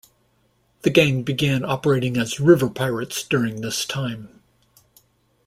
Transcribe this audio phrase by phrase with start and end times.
[0.81, 4.41] The gang began operating as river pirates during this time.